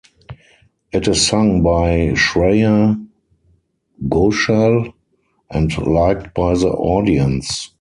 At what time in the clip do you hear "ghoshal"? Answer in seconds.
4.09-4.91